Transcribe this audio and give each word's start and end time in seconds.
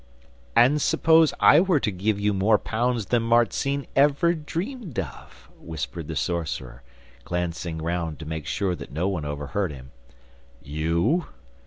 'And 0.55 0.81
suppose 0.81 1.31
I 1.39 1.59
were 1.59 1.79
to 1.79 1.91
give 1.91 2.19
you 2.19 2.33
more 2.33 2.57
pounds 2.57 3.05
than 3.05 3.21
Marzinne 3.21 3.85
ever 3.95 4.33
dreamed 4.33 4.97
of?' 4.97 5.47
whispered 5.59 6.07
the 6.07 6.15
sorcerer 6.15 6.81
glancing 7.23 7.77
round 7.77 8.17
to 8.17 8.25
make 8.25 8.47
sure 8.47 8.73
that 8.73 8.91
no 8.91 9.07
one 9.07 9.25
overheard 9.25 9.71
him. 9.71 9.91
'You? 10.59 11.27